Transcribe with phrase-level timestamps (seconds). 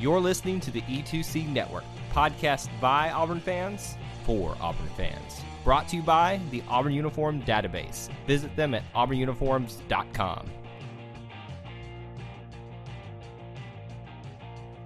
[0.00, 5.42] You're listening to the E2C Network, podcast by Auburn fans for Auburn fans.
[5.64, 8.08] Brought to you by the Auburn Uniform Database.
[8.24, 10.50] Visit them at auburnuniforms.com.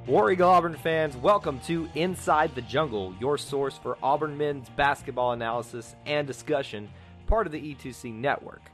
[0.06, 5.32] War Eagle Auburn fans, welcome to Inside the Jungle, your source for Auburn men's basketball
[5.32, 6.88] analysis and discussion,
[7.26, 8.71] part of the E2C Network.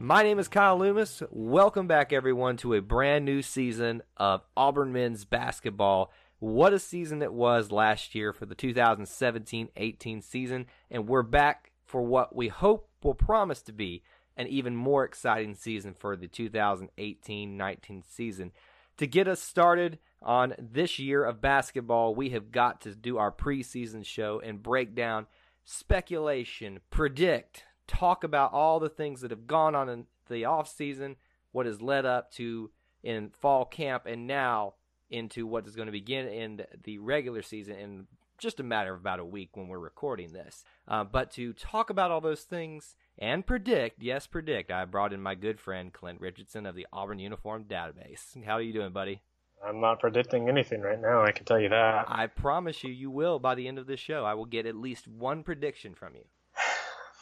[0.00, 1.24] My name is Kyle Loomis.
[1.28, 6.12] Welcome back, everyone, to a brand new season of Auburn men's basketball.
[6.38, 11.72] What a season it was last year for the 2017 18 season, and we're back
[11.84, 14.04] for what we hope will promise to be
[14.36, 18.52] an even more exciting season for the 2018 19 season.
[18.98, 23.32] To get us started on this year of basketball, we have got to do our
[23.32, 25.26] preseason show and break down
[25.64, 31.16] speculation, predict, talk about all the things that have gone on in the off season,
[31.50, 32.70] what has led up to
[33.02, 34.74] in fall camp, and now
[35.10, 39.00] into what is going to begin in the regular season in just a matter of
[39.00, 40.62] about a week when we're recording this.
[40.86, 45.20] Uh, but to talk about all those things and predict, yes, predict, I brought in
[45.20, 48.44] my good friend Clint Richardson of the Auburn Uniform Database.
[48.44, 49.22] How are you doing, buddy?
[49.66, 52.04] I'm not predicting anything right now, I can tell you that.
[52.06, 54.24] I promise you, you will by the end of this show.
[54.24, 56.24] I will get at least one prediction from you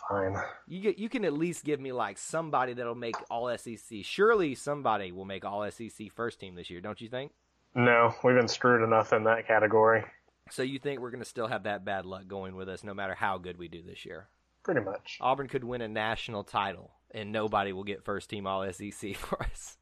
[0.09, 0.37] fine.
[0.67, 3.99] You get you can at least give me like somebody that'll make all SEC.
[4.03, 7.33] Surely somebody will make all SEC first team this year, don't you think?
[7.75, 10.05] No, we've been screwed enough in that category.
[10.51, 12.95] So you think we're going to still have that bad luck going with us no
[12.95, 14.29] matter how good we do this year?
[14.63, 15.19] Pretty much.
[15.21, 19.43] Auburn could win a national title and nobody will get first team all SEC for
[19.43, 19.77] us.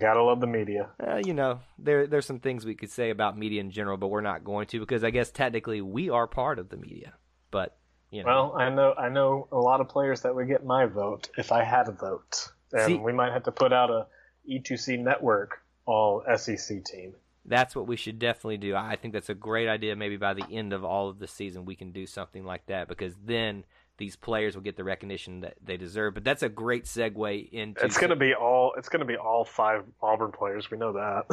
[0.00, 0.88] Gotta love the media.
[1.00, 4.08] Uh, you know, there there's some things we could say about media in general, but
[4.08, 7.14] we're not going to because I guess technically we are part of the media.
[7.52, 7.76] But
[8.10, 8.26] you know.
[8.26, 11.52] Well, I know I know a lot of players that would get my vote if
[11.52, 14.06] I had a vote, and See, we might have to put out a
[14.48, 17.14] E2C network all SEC team.
[17.44, 18.74] That's what we should definitely do.
[18.74, 19.94] I think that's a great idea.
[19.94, 22.88] Maybe by the end of all of the season, we can do something like that
[22.88, 23.64] because then
[23.98, 26.14] these players will get the recognition that they deserve.
[26.14, 27.84] But that's a great segue into.
[27.84, 28.72] It's going to be all.
[28.76, 30.70] It's going to be all five Auburn players.
[30.70, 31.26] We know that.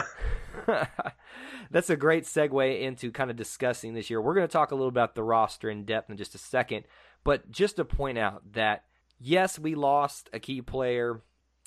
[1.72, 4.22] that's a great segue into kind of discussing this year.
[4.22, 6.86] We're going to talk a little about the roster in depth in just a second,
[7.24, 8.86] but just to point out that
[9.20, 11.22] yes, we lost a key player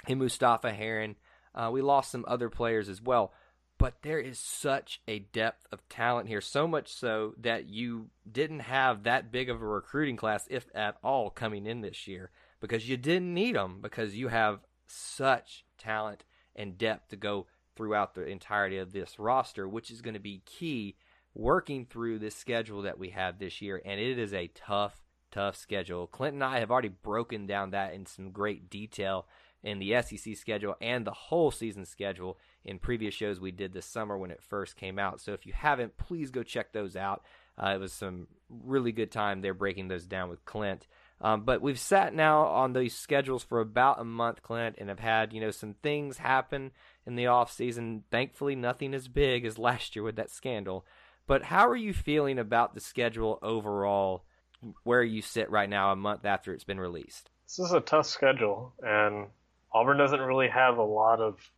[0.07, 1.17] in Mustapha Heron.
[1.55, 3.33] Uh, we lost some other players as well
[3.79, 8.61] but there is such a depth of talent here, so much so that you didn't
[8.61, 12.89] have that big of a recruiting class, if at all, coming in this year because
[12.89, 18.27] you didn't need them because you have such talent and depth to go throughout the
[18.27, 20.97] entirety of this roster, which is going to be key
[21.35, 23.81] working through this schedule that we have this year.
[23.85, 26.07] And it is a tough, tough schedule.
[26.07, 29.27] Clint and I have already broken down that in some great detail
[29.63, 33.87] in the SEC schedule and the whole season schedule in previous shows we did this
[33.87, 35.21] summer when it first came out.
[35.21, 37.25] So if you haven't, please go check those out.
[37.59, 40.87] Uh, it was some really good time there breaking those down with Clint.
[41.21, 44.99] Um, but we've sat now on these schedules for about a month, Clint, and have
[44.99, 46.73] had you know some things happen
[47.07, 48.05] in the off season.
[48.11, 50.85] Thankfully, nothing as big as last year with that scandal.
[51.27, 54.25] But how are you feeling about the schedule overall?
[54.85, 57.31] Where you sit right now, a month after it's been released.
[57.47, 59.27] This is a tough schedule, and
[59.77, 61.51] Auburn doesn't really have a lot of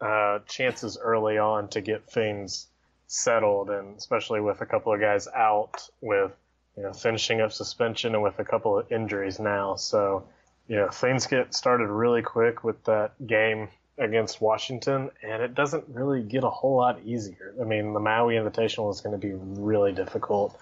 [0.00, 2.66] uh, chances early on to get things
[3.08, 6.32] settled, and especially with a couple of guys out with
[6.78, 9.76] you know finishing up suspension and with a couple of injuries now.
[9.76, 10.24] So
[10.66, 15.84] you know things get started really quick with that game against Washington, and it doesn't
[15.88, 17.52] really get a whole lot easier.
[17.60, 20.58] I mean, the Maui Invitational is going to be really difficult,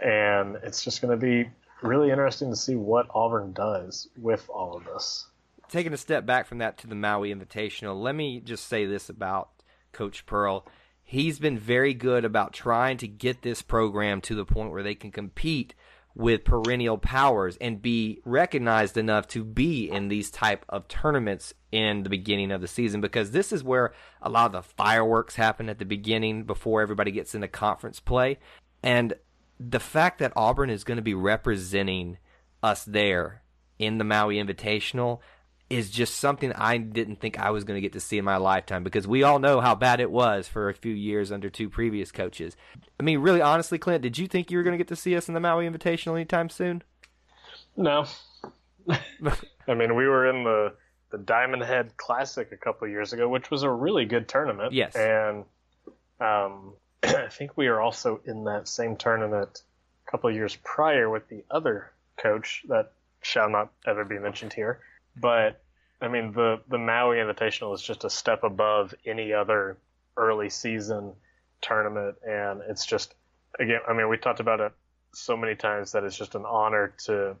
[0.00, 1.50] and it's just going to be
[1.82, 5.26] really interesting to see what Auburn does with all of this
[5.68, 9.08] taking a step back from that to the Maui Invitational, let me just say this
[9.08, 9.50] about
[9.92, 10.66] Coach Pearl.
[11.02, 14.94] He's been very good about trying to get this program to the point where they
[14.94, 15.74] can compete
[16.14, 22.04] with perennial powers and be recognized enough to be in these type of tournaments in
[22.04, 25.68] the beginning of the season because this is where a lot of the fireworks happen
[25.68, 28.38] at the beginning before everybody gets into conference play
[28.82, 29.14] and
[29.58, 32.18] the fact that Auburn is going to be representing
[32.62, 33.42] us there
[33.78, 35.20] in the Maui Invitational
[35.74, 38.36] is just something I didn't think I was going to get to see in my
[38.36, 41.68] lifetime because we all know how bad it was for a few years under two
[41.68, 42.56] previous coaches.
[42.98, 45.16] I mean, really, honestly, Clint, did you think you were going to get to see
[45.16, 46.82] us in the Maui Invitational anytime soon?
[47.76, 48.06] No.
[48.88, 50.74] I mean, we were in the
[51.10, 54.72] the Diamond Head Classic a couple years ago, which was a really good tournament.
[54.72, 54.96] Yes.
[54.96, 55.44] And
[56.20, 56.72] um,
[57.04, 59.62] I think we were also in that same tournament
[60.06, 62.90] a couple years prior with the other coach that
[63.22, 64.80] shall not ever be mentioned here.
[65.16, 65.62] But
[66.04, 69.78] I mean, the the Maui Invitational is just a step above any other
[70.16, 71.14] early season
[71.62, 73.14] tournament, and it's just
[73.58, 74.72] again, I mean, we talked about it
[75.14, 77.36] so many times that it's just an honor to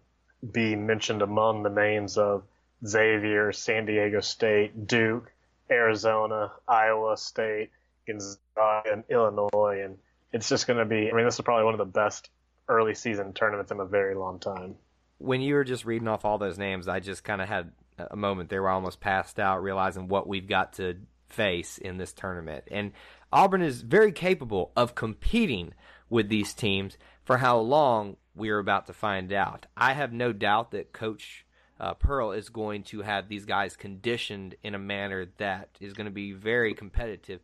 [0.50, 2.44] be mentioned among the names of
[2.86, 5.30] Xavier, San Diego State, Duke,
[5.70, 7.70] Arizona, Iowa State,
[8.06, 9.98] Gonzaga, and Illinois, and
[10.32, 11.10] it's just going to be.
[11.10, 12.30] I mean, this is probably one of the best
[12.66, 14.76] early season tournaments in a very long time.
[15.18, 18.16] When you were just reading off all those names, I just kind of had a
[18.16, 20.96] moment there where I almost passed out, realizing what we've got to
[21.28, 22.64] face in this tournament.
[22.70, 22.92] And
[23.32, 25.74] Auburn is very capable of competing
[26.08, 26.96] with these teams.
[27.24, 29.66] For how long we are about to find out.
[29.76, 31.46] I have no doubt that Coach
[31.80, 36.06] uh, Pearl is going to have these guys conditioned in a manner that is going
[36.06, 37.40] to be very competitive.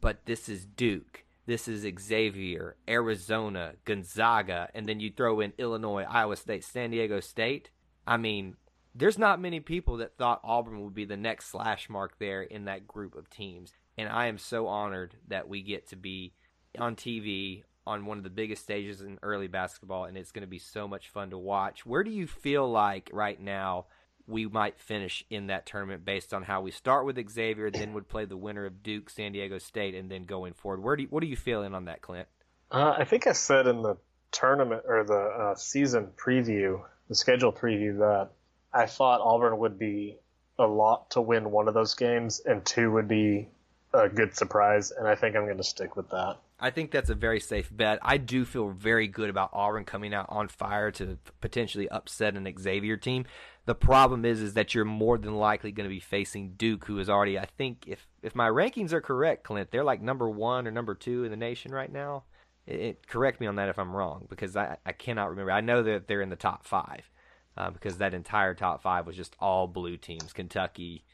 [0.00, 1.24] But this is Duke.
[1.46, 7.20] This is Xavier, Arizona, Gonzaga, and then you throw in Illinois, Iowa State, San Diego
[7.20, 7.70] State.
[8.06, 8.56] I mean,
[8.94, 12.66] there's not many people that thought Auburn would be the next slash mark there in
[12.66, 13.72] that group of teams.
[13.98, 16.32] And I am so honored that we get to be
[16.78, 20.48] on TV on one of the biggest stages in early basketball, and it's going to
[20.48, 21.84] be so much fun to watch.
[21.84, 23.86] Where do you feel like right now
[24.26, 28.08] we might finish in that tournament based on how we start with Xavier, then would
[28.08, 30.82] play the winner of Duke, San Diego State, and then going forward?
[30.82, 32.26] Where do you, what are you feeling on that, Clint?
[32.70, 33.96] Uh, I think I said in the
[34.32, 38.30] tournament or the uh, season preview, the schedule preview, that
[38.74, 40.18] I thought Auburn would be
[40.58, 43.48] a lot to win one of those games, and two would be
[43.92, 46.38] a good surprise, and I think I'm going to stick with that.
[46.58, 47.98] I think that's a very safe bet.
[48.02, 52.52] I do feel very good about Auburn coming out on fire to potentially upset an
[52.58, 53.26] Xavier team.
[53.66, 56.98] The problem is, is that you're more than likely going to be facing Duke, who
[56.98, 60.66] is already, I think, if if my rankings are correct, Clint, they're like number one
[60.66, 62.24] or number two in the nation right now.
[62.66, 65.52] It, it, correct me on that if I'm wrong, because I, I cannot remember.
[65.52, 67.10] I know that they're in the top five,
[67.56, 71.04] uh, because that entire top five was just all blue teams: Kentucky,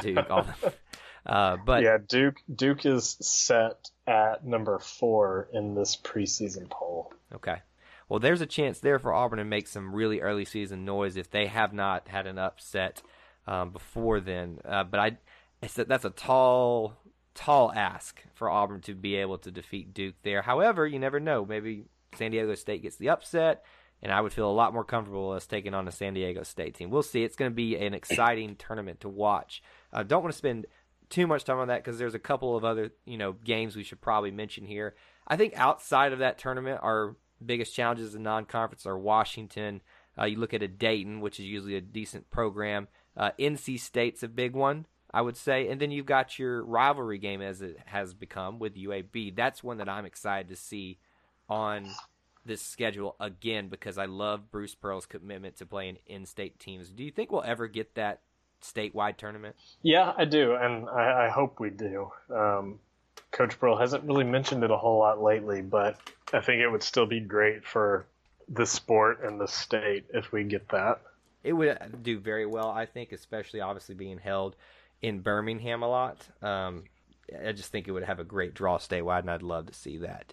[0.00, 0.46] Duke, all.
[1.26, 7.12] Uh, but yeah, Duke Duke is set at number four in this preseason poll.
[7.34, 7.56] Okay.
[8.08, 11.30] Well, there's a chance there for Auburn to make some really early season noise if
[11.30, 13.02] they have not had an upset
[13.46, 14.60] um, before then.
[14.64, 15.18] Uh, but I,
[15.62, 16.94] a, that's a tall,
[17.34, 20.40] tall ask for Auburn to be able to defeat Duke there.
[20.40, 21.44] However, you never know.
[21.44, 21.84] Maybe
[22.16, 23.62] San Diego State gets the upset,
[24.02, 26.74] and I would feel a lot more comfortable as taking on a San Diego State
[26.74, 26.90] team.
[26.90, 27.24] We'll see.
[27.24, 29.62] It's going to be an exciting tournament to watch.
[29.92, 30.66] I uh, don't want to spend
[31.10, 33.82] too much time on that because there's a couple of other you know games we
[33.82, 34.94] should probably mention here.
[35.26, 39.82] I think outside of that tournament, our biggest challenges in non-conference are Washington.
[40.18, 42.88] Uh, you look at a Dayton, which is usually a decent program.
[43.16, 47.18] Uh, NC State's a big one, I would say, and then you've got your rivalry
[47.18, 49.36] game as it has become with UAB.
[49.36, 50.98] That's one that I'm excited to see
[51.48, 51.88] on
[52.48, 56.88] this schedule again because I love Bruce Pearl's commitment to playing in-state teams.
[56.88, 58.22] Do you think we'll ever get that
[58.60, 59.54] statewide tournament?
[59.82, 62.10] Yeah, I do, and I, I hope we do.
[62.34, 62.80] Um,
[63.30, 65.96] Coach Pearl hasn't really mentioned it a whole lot lately, but
[66.32, 68.06] I think it would still be great for
[68.48, 71.00] the sport and the state if we get that.
[71.44, 74.56] It would do very well, I think, especially obviously being held
[75.02, 76.26] in Birmingham a lot.
[76.42, 76.84] Um,
[77.46, 79.98] I just think it would have a great draw statewide, and I'd love to see
[79.98, 80.32] that.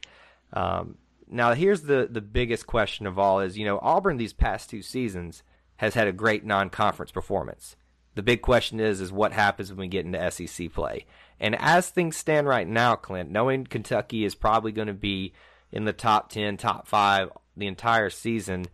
[0.54, 4.70] Um, now, here's the the biggest question of all: is you know Auburn these past
[4.70, 5.44] two seasons
[5.78, 7.76] has had a great non-conference performance.
[8.16, 11.06] The big question is is what happens when we get into SEC play.
[11.40, 15.34] And as things stand right now, Clint, knowing Kentucky is probably going to be
[15.72, 18.68] in the top 10, top 5 the entire season,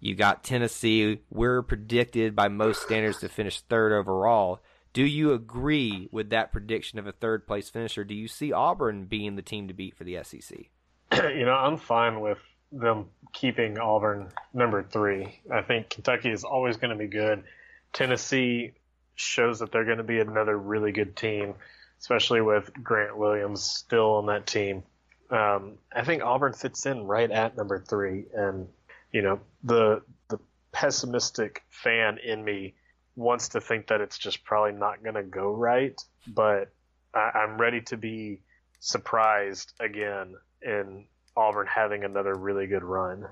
[0.00, 4.60] you got Tennessee, we're predicted by most standards to finish third overall.
[4.92, 8.52] Do you agree with that prediction of a third place finish, or do you see
[8.52, 10.70] Auburn being the team to beat for the SEC?
[11.12, 12.38] you know, I'm fine with
[12.72, 15.40] them keeping Auburn number three.
[15.50, 17.44] I think Kentucky is always going to be good.
[17.92, 18.72] Tennessee
[19.14, 21.54] shows that they're going to be another really good team,
[22.00, 24.82] especially with Grant Williams still on that team.
[25.30, 28.68] Um, I think Auburn fits in right at number three, and
[29.12, 30.38] you know the the
[30.72, 32.74] pessimistic fan in me
[33.16, 36.70] wants to think that it's just probably not going to go right, but
[37.12, 38.40] I, I'm ready to be
[38.80, 41.04] surprised again in
[41.36, 43.26] Auburn having another really good run.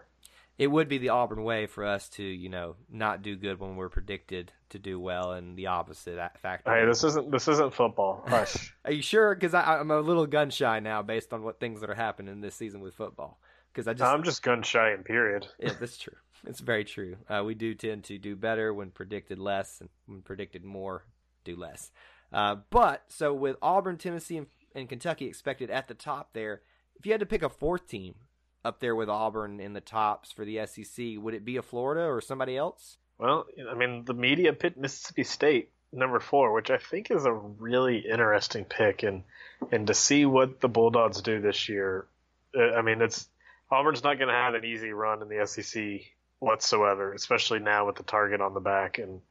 [0.58, 3.76] it would be the Auburn way for us to, you know, not do good when
[3.76, 6.72] we're predicted to do well, and the opposite factor.
[6.72, 8.24] Hey, this isn't this isn't football.
[8.26, 8.74] Hush.
[8.84, 9.34] are you sure?
[9.34, 12.54] Because I'm a little gun shy now, based on what things that are happening this
[12.54, 13.38] season with football.
[13.72, 15.46] Because I just I'm just gun shy in period.
[15.58, 16.14] yeah, that's true.
[16.46, 17.16] It's very true.
[17.28, 21.04] Uh, we do tend to do better when predicted less, and when predicted more,
[21.44, 21.90] do less.
[22.32, 26.60] Uh, but so with Auburn, Tennessee, and, and Kentucky expected at the top there,
[26.96, 28.14] if you had to pick a fourth team
[28.64, 32.02] up there with Auburn in the tops for the SEC, would it be a Florida
[32.02, 32.98] or somebody else?
[33.18, 37.32] Well, I mean, the media picked Mississippi State number four, which I think is a
[37.32, 39.22] really interesting pick, and
[39.72, 42.06] and to see what the Bulldogs do this year,
[42.54, 43.28] uh, I mean, it's
[43.70, 46.02] Auburn's not going to have an easy run in the SEC
[46.38, 49.22] whatsoever, especially now with the target on the back, and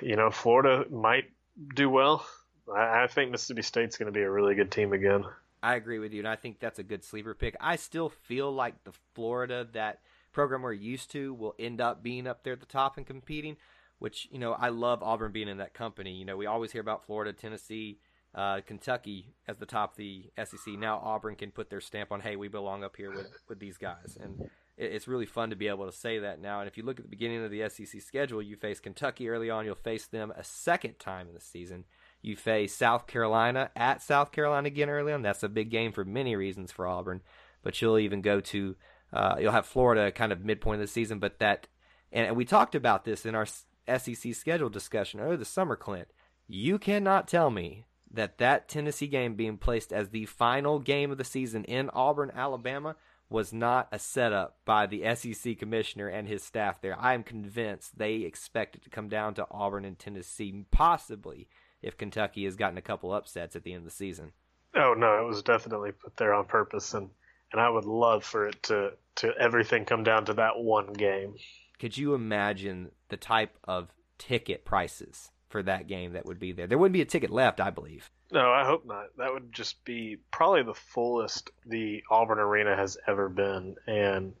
[0.00, 1.30] you know, Florida might
[1.74, 2.24] do well.
[2.74, 5.24] I, I think Mississippi State's going to be a really good team again.
[5.62, 7.56] I agree with you, and I think that's a good sleeper pick.
[7.60, 10.00] I still feel like the Florida that
[10.32, 13.56] program we're used to will end up being up there at the top and competing.
[13.98, 16.12] Which you know, I love Auburn being in that company.
[16.12, 17.98] You know, we always hear about Florida, Tennessee,
[18.34, 20.74] uh, Kentucky as the top of the SEC.
[20.78, 23.76] Now Auburn can put their stamp on, hey, we belong up here with with these
[23.76, 24.48] guys, and
[24.78, 26.60] it's really fun to be able to say that now.
[26.60, 29.50] And if you look at the beginning of the SEC schedule, you face Kentucky early
[29.50, 29.66] on.
[29.66, 31.84] You'll face them a second time in the season.
[32.22, 35.22] You face South Carolina at South Carolina again early on.
[35.22, 37.22] That's a big game for many reasons for Auburn.
[37.62, 38.76] But you'll even go to
[39.12, 41.18] uh, you'll have Florida kind of midpoint of the season.
[41.18, 41.66] But that
[42.12, 46.08] and we talked about this in our SEC schedule discussion over the summer, Clint.
[46.46, 51.18] You cannot tell me that that Tennessee game being placed as the final game of
[51.18, 52.96] the season in Auburn, Alabama,
[53.28, 56.98] was not a setup by the SEC commissioner and his staff there.
[56.98, 61.48] I am convinced they expected to come down to Auburn and Tennessee, possibly
[61.82, 64.32] if Kentucky has gotten a couple upsets at the end of the season.
[64.74, 67.10] Oh no, it was definitely put there on purpose, and
[67.52, 71.34] and I would love for it to to everything come down to that one game.
[71.78, 76.66] Could you imagine the type of ticket prices for that game that would be there?
[76.66, 78.10] There wouldn't be a ticket left, I believe.
[78.32, 79.06] No, I hope not.
[79.16, 84.34] That would just be probably the fullest the Auburn Arena has ever been, and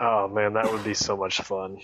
[0.00, 1.78] oh man, that would be so much fun.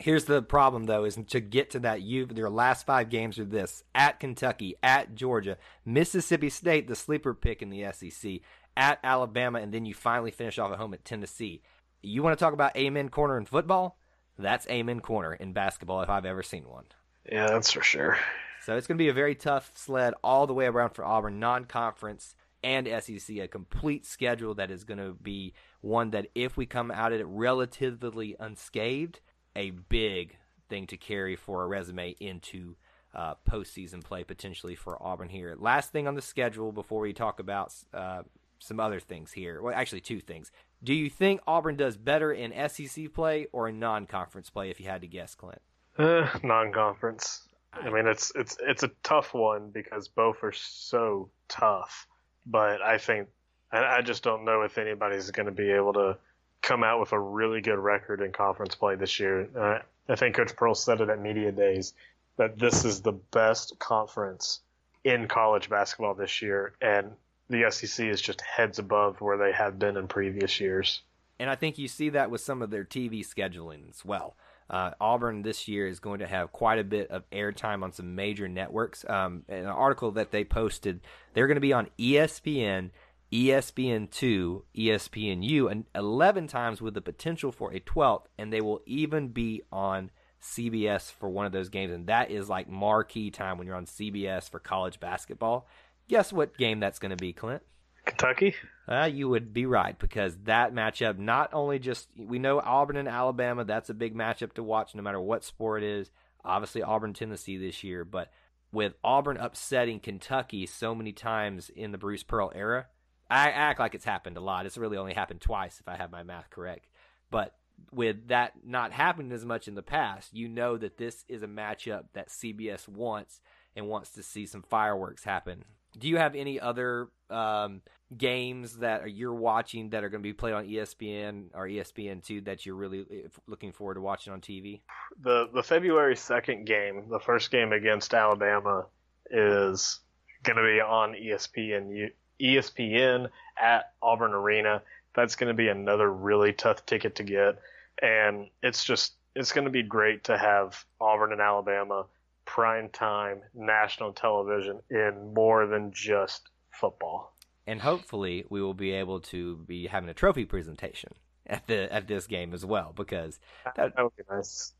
[0.00, 2.00] Here's the problem though: is to get to that.
[2.00, 7.34] You your last five games are this: at Kentucky, at Georgia, Mississippi State, the sleeper
[7.34, 8.40] pick in the SEC,
[8.76, 11.62] at Alabama, and then you finally finish off at home at Tennessee.
[12.02, 13.98] You want to talk about Amen Corner in football?
[14.38, 16.86] That's Amen Corner in basketball if I've ever seen one.
[17.30, 18.16] Yeah, that's for sure.
[18.62, 21.38] So it's going to be a very tough sled all the way around for Auburn,
[21.38, 26.56] non conference and SEC, a complete schedule that is going to be one that, if
[26.56, 29.20] we come out at it relatively unscathed,
[29.60, 30.36] a big
[30.68, 32.76] thing to carry for a resume into
[33.14, 35.54] uh, postseason play potentially for Auburn here.
[35.58, 38.22] Last thing on the schedule before we talk about uh,
[38.58, 39.60] some other things here.
[39.60, 40.50] Well, actually, two things.
[40.82, 44.80] Do you think Auburn does better in SEC play or in non conference play, if
[44.80, 45.60] you had to guess, Clint?
[45.98, 47.42] Uh, non conference.
[47.72, 52.06] I mean, it's it's it's a tough one because both are so tough.
[52.46, 53.28] But I think
[53.70, 56.16] I, I just don't know if anybody's going to be able to
[56.62, 59.48] come out with a really good record in conference play this year.
[59.56, 61.94] Uh, I think Coach Pearl said it at media days
[62.36, 64.60] that this is the best conference
[65.04, 67.12] in college basketball this year, and
[67.48, 71.02] the SEC is just heads above where they have been in previous years.
[71.38, 74.36] And I think you see that with some of their TV scheduling as well.
[74.68, 78.14] Uh, Auburn this year is going to have quite a bit of airtime on some
[78.14, 79.04] major networks.
[79.08, 81.00] Um, an article that they posted,
[81.34, 82.90] they're going to be on ESPN,
[83.32, 89.28] ESPN2, ESPNU, and 11 times with the potential for a 12th, and they will even
[89.28, 90.10] be on
[90.42, 91.92] CBS for one of those games.
[91.92, 95.68] And that is like marquee time when you're on CBS for college basketball.
[96.08, 97.62] Guess what game that's going to be, Clint?
[98.04, 98.54] Kentucky?
[98.88, 103.08] Uh, you would be right because that matchup not only just we know Auburn and
[103.08, 106.10] Alabama that's a big matchup to watch no matter what sport it is.
[106.44, 108.32] Obviously Auburn Tennessee this year, but
[108.72, 112.86] with Auburn upsetting Kentucky so many times in the Bruce Pearl era,
[113.30, 114.66] I act like it's happened a lot.
[114.66, 116.88] It's really only happened twice if I have my math correct.
[117.30, 117.54] But
[117.92, 121.46] with that not happening as much in the past, you know that this is a
[121.46, 123.40] matchup that CBS wants
[123.76, 125.64] and wants to see some fireworks happen.
[125.98, 127.82] Do you have any other um,
[128.16, 132.40] games that you're watching that are going to be played on ESPN or ESPN two
[132.42, 134.80] that you're really eh, looking forward to watching on TV?
[135.20, 138.86] The the February second game, the first game against Alabama,
[139.30, 140.00] is
[140.42, 143.28] going to be on ESPN ESPN
[143.60, 144.82] at Auburn Arena.
[145.14, 147.58] That's going to be another really tough ticket to get,
[148.00, 152.06] and it's just it's going to be great to have Auburn and Alabama
[152.44, 157.32] prime time national television in more than just football
[157.70, 161.12] and hopefully we will be able to be having a trophy presentation
[161.46, 163.38] at the at this game as well because
[163.76, 164.72] that, that would be nice.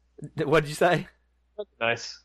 [0.44, 1.06] What did you say?
[1.80, 2.20] Nice.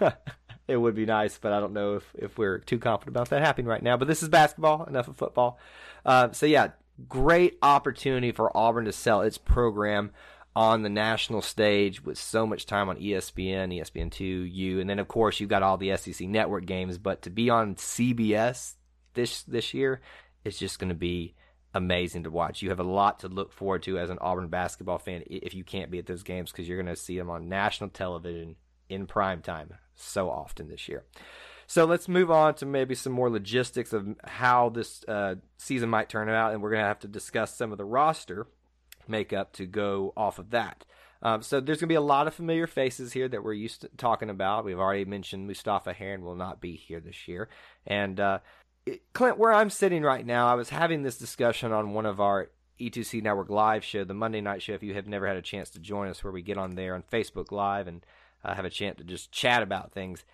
[0.70, 3.42] it would be nice, but I don't know if, if we're too confident about that
[3.42, 3.96] happening right now.
[3.96, 5.58] But this is basketball, enough of football.
[6.06, 6.68] Uh, so, yeah,
[7.08, 10.12] great opportunity for Auburn to sell its program
[10.54, 15.08] on the national stage with so much time on ESPN, ESPN2, U, and then of
[15.08, 16.98] course you've got all the SEC network games.
[16.98, 18.74] But to be on CBS
[19.14, 20.00] this this year,
[20.44, 21.34] it's just going to be
[21.72, 22.62] amazing to watch.
[22.62, 25.62] You have a lot to look forward to as an Auburn basketball fan if you
[25.62, 28.56] can't be at those games because you're going to see them on national television
[28.90, 31.04] in prime time so often this year.
[31.66, 36.08] So let's move on to maybe some more logistics of how this uh, season might
[36.08, 38.48] turn out, and we're going to have to discuss some of the roster
[39.06, 40.84] makeup to go off of that.
[41.22, 43.82] Um, so there's going to be a lot of familiar faces here that we're used
[43.82, 44.64] to talking about.
[44.64, 47.48] We've already mentioned Mustapha Heron will not be here this year,
[47.86, 48.38] and uh,
[48.84, 52.20] it, Clint, where I'm sitting right now, I was having this discussion on one of
[52.20, 54.72] our E2C Network live show, the Monday night show.
[54.72, 56.94] If you have never had a chance to join us, where we get on there
[56.94, 58.04] on Facebook Live and
[58.44, 60.24] uh, have a chance to just chat about things.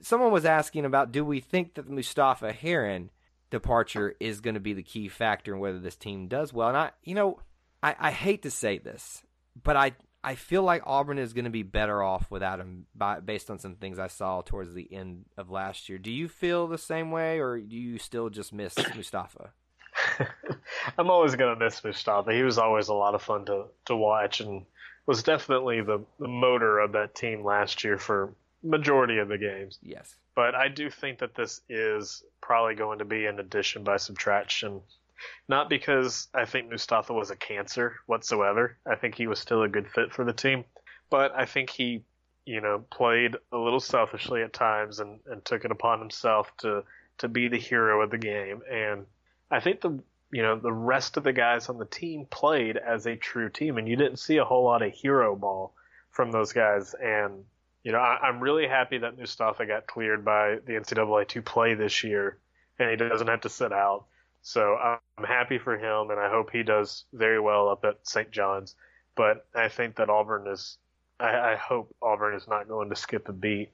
[0.00, 3.10] Someone was asking about do we think that the Mustapha Heron
[3.50, 6.68] departure is going to be the key factor in whether this team does well?
[6.68, 7.40] And I, you know,
[7.82, 9.22] I, I hate to say this,
[9.62, 13.20] but I I feel like Auburn is going to be better off without him, by,
[13.20, 15.96] based on some things I saw towards the end of last year.
[15.96, 19.52] Do you feel the same way, or do you still just miss Mustapha?
[20.98, 22.32] I'm always going to miss Mustapha.
[22.32, 24.66] He was always a lot of fun to, to watch and
[25.08, 29.78] was definitely the, the motor of that team last year for majority of the games.
[29.82, 30.14] Yes.
[30.36, 34.80] But I do think that this is probably going to be an addition by subtraction
[35.48, 38.76] not because I think Mustapha was a cancer whatsoever.
[38.86, 40.64] I think he was still a good fit for the team.
[41.10, 42.04] But I think he,
[42.44, 46.84] you know, played a little selfishly at times and, and took it upon himself to,
[47.18, 48.62] to be the hero of the game.
[48.70, 49.06] And
[49.50, 49.98] I think the
[50.30, 53.78] you know, the rest of the guys on the team played as a true team
[53.78, 55.72] and you didn't see a whole lot of hero ball
[56.10, 56.94] from those guys.
[56.94, 57.44] And,
[57.82, 61.74] you know, I, I'm really happy that Mustapha got cleared by the NCAA to play
[61.74, 62.38] this year
[62.78, 64.04] and he doesn't have to sit out.
[64.42, 68.30] So I'm happy for him, and I hope he does very well up at St.
[68.30, 68.74] John's.
[69.14, 70.78] But I think that Auburn is,
[71.18, 73.70] I, I hope Auburn is not going to skip a beat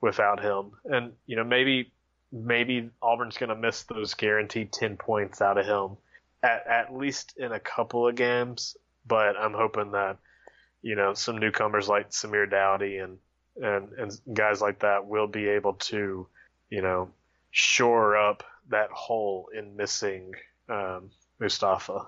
[0.00, 0.72] without him.
[0.84, 1.92] And you know, maybe
[2.32, 5.96] maybe Auburn's going to miss those guaranteed ten points out of him
[6.42, 8.76] at at least in a couple of games.
[9.06, 10.18] But I'm hoping that
[10.82, 13.18] you know some newcomers like Samir Doughty and
[13.56, 16.26] and and guys like that will be able to
[16.70, 17.10] you know
[17.50, 20.34] shore up that hole in missing
[20.68, 22.06] um, Mustapha.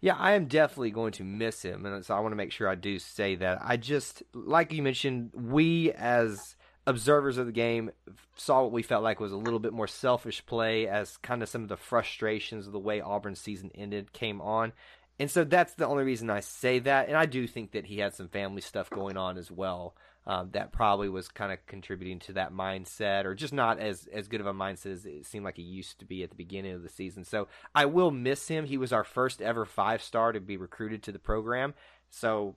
[0.00, 2.68] Yeah, I am definitely going to miss him, and so I want to make sure
[2.68, 3.60] I do say that.
[3.62, 7.90] I just, like you mentioned, we as observers of the game
[8.36, 11.48] saw what we felt like was a little bit more selfish play as kind of
[11.48, 14.72] some of the frustrations of the way Auburn's season ended came on.
[15.18, 17.08] And so that's the only reason I say that.
[17.08, 19.94] And I do think that he had some family stuff going on as well
[20.26, 24.28] um, that probably was kind of contributing to that mindset, or just not as as
[24.28, 26.72] good of a mindset as it seemed like he used to be at the beginning
[26.72, 27.24] of the season.
[27.24, 28.64] So I will miss him.
[28.64, 31.74] He was our first ever five star to be recruited to the program.
[32.10, 32.56] So,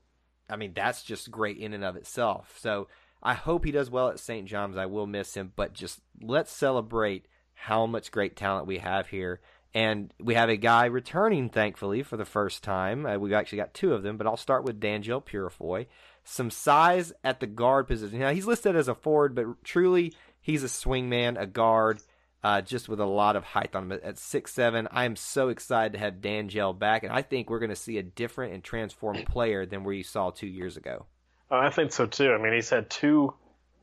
[0.50, 2.58] I mean, that's just great in and of itself.
[2.62, 2.88] So
[3.22, 4.48] I hope he does well at St.
[4.48, 4.78] John's.
[4.78, 9.42] I will miss him, but just let's celebrate how much great talent we have here.
[9.74, 13.06] And we have a guy returning, thankfully, for the first time.
[13.06, 15.88] Uh, we've actually got two of them, but I'll start with Danjel Purifoy
[16.28, 18.20] some size at the guard position.
[18.20, 22.02] Now he's listed as a forward, but truly he's a swingman, a guard,
[22.44, 24.00] uh, just with a lot of height on him.
[24.04, 27.60] At six seven, I am so excited to have Danjel back, and I think we're
[27.60, 31.06] going to see a different and transformed player than we saw two years ago.
[31.50, 32.32] Oh, I think so too.
[32.32, 33.34] I mean, he's had two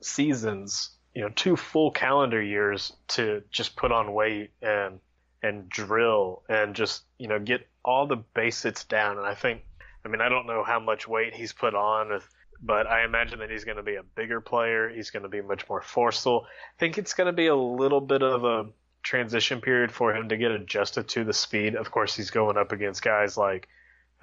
[0.01, 5.01] seasons, you know, two full calendar years to just put on weight and
[5.43, 9.19] and drill and just you know get all the basics down.
[9.19, 9.63] And I think
[10.05, 12.21] I mean, I don't know how much weight he's put on,
[12.63, 14.91] but I imagine that he's going to be a bigger player.
[14.91, 16.47] He's going to be much more forceful.
[16.47, 18.67] I think it's going to be a little bit of a
[19.03, 21.75] transition period for him to get adjusted to the speed.
[21.75, 23.69] Of course, he's going up against guys like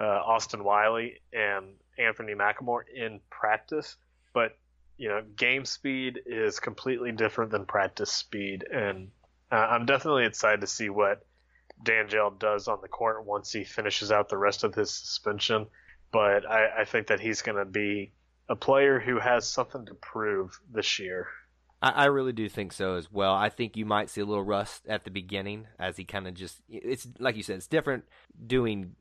[0.00, 1.66] uh, Austin Wiley and
[1.98, 3.96] Anthony McLemore in practice,
[4.32, 4.56] but
[4.98, 9.10] you know, game speed is completely different than practice speed, and
[9.50, 11.24] uh, I'm definitely excited to see what
[11.82, 15.66] Danjel does on the court once he finishes out the rest of his suspension.
[16.12, 18.12] But I, I think that he's going to be
[18.48, 21.28] a player who has something to prove this year.
[21.80, 23.34] I, I really do think so as well.
[23.34, 26.34] I think you might see a little rust at the beginning as he kind of
[26.34, 28.04] just, it's like you said, it's different
[28.46, 28.94] doing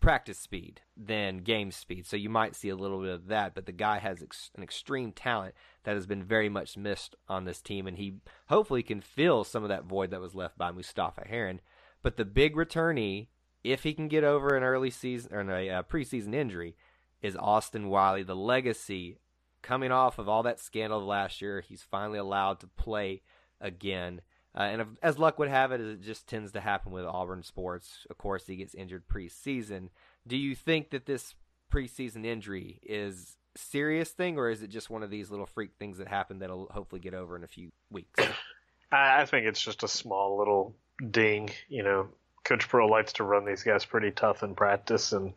[0.00, 2.06] practice speed than game speed.
[2.06, 4.62] So you might see a little bit of that, but the guy has ex- an
[4.62, 5.54] extreme talent
[5.84, 8.14] that has been very much missed on this team, and he
[8.48, 11.60] hopefully can fill some of that void that was left by Mustapha Heron.
[12.02, 13.28] But the big returnee
[13.64, 16.76] if he can get over an early season or a preseason injury,
[17.20, 19.18] is Austin Wiley the legacy
[19.62, 21.60] coming off of all that scandal of last year?
[21.60, 23.22] He's finally allowed to play
[23.60, 24.22] again.
[24.54, 27.42] Uh, and if, as luck would have it, it just tends to happen with Auburn
[27.42, 28.06] sports.
[28.10, 29.88] Of course, he gets injured preseason.
[30.26, 31.34] Do you think that this
[31.72, 35.98] preseason injury is serious thing, or is it just one of these little freak things
[35.98, 38.22] that happen that'll hopefully get over in a few weeks?
[38.92, 40.74] I think it's just a small little
[41.10, 41.50] ding.
[41.68, 42.08] You know,
[42.44, 45.32] Coach Pearl likes to run these guys pretty tough in practice, and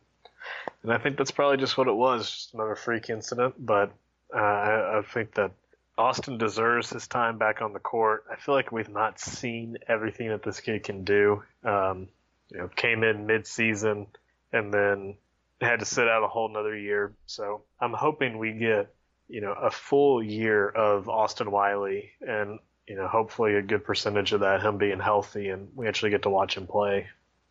[0.83, 3.55] and I think that's probably just what it was, just another freak incident.
[3.57, 3.91] But
[4.33, 5.51] uh, I, I think that
[5.97, 8.25] Austin deserves his time back on the court.
[8.31, 11.43] I feel like we've not seen everything that this kid can do.
[11.63, 12.09] Um,
[12.49, 14.07] you know, came in mid-season
[14.51, 15.15] and then
[15.61, 17.13] had to sit out a whole another year.
[17.25, 18.93] So I'm hoping we get,
[19.27, 24.33] you know, a full year of Austin Wiley and, you know, hopefully a good percentage
[24.33, 27.07] of that him being healthy and we actually get to watch him play.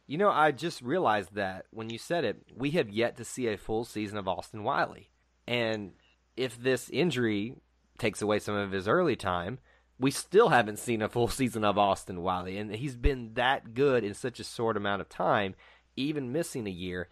[0.06, 3.48] You know, I just realized that when you said it, we have yet to see
[3.48, 5.08] a full season of Austin Wiley.
[5.46, 5.92] And
[6.36, 7.54] if this injury
[7.98, 9.58] takes away some of his early time,
[9.98, 12.58] we still haven't seen a full season of Austin Wiley.
[12.58, 15.54] And he's been that good in such a short amount of time,
[15.96, 17.08] even missing a year.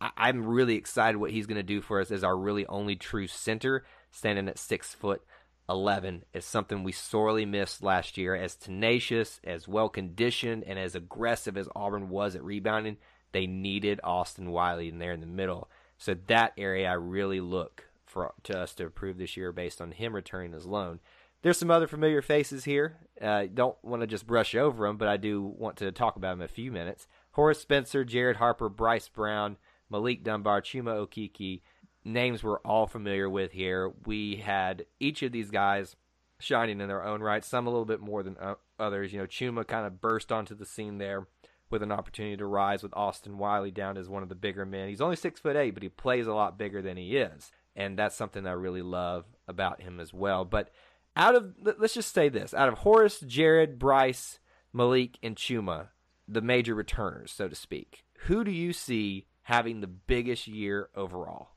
[0.00, 2.96] I- am really excited what he's going to do for us as our really only
[2.96, 5.22] true center, standing at six foot
[5.68, 6.24] eleven.
[6.34, 8.34] Is something we sorely missed last year.
[8.34, 12.98] As tenacious, as well conditioned, and as aggressive as Auburn was at rebounding,
[13.32, 15.70] they needed Austin Wiley in there in the middle.
[15.96, 19.92] So that area I really look for to us to approve this year based on
[19.92, 21.00] him returning his loan.
[21.42, 22.96] There's some other familiar faces here.
[23.20, 26.38] Uh, don't want to just brush over them, but I do want to talk about
[26.38, 27.06] them a few minutes.
[27.32, 29.58] Horace Spencer, Jared Harper, Bryce Brown,
[29.90, 31.60] Malik Dunbar, Chuma Okeke.
[32.02, 33.92] names we're all familiar with here.
[34.06, 35.96] We had each of these guys
[36.38, 38.36] shining in their own right, some a little bit more than
[38.78, 39.12] others.
[39.12, 41.26] You know, Chuma kind of burst onto the scene there
[41.70, 44.88] with an opportunity to rise with Austin Wiley down as one of the bigger men.
[44.88, 47.98] He's only six foot eight, but he plays a lot bigger than he is, and
[47.98, 50.44] that's something I really love about him as well.
[50.44, 50.70] But
[51.16, 54.38] out of let's just say this: out of Horace, Jared, Bryce,
[54.72, 55.88] Malik, and Chuma,
[56.26, 61.48] the major returners, so to speak, who do you see having the biggest year overall?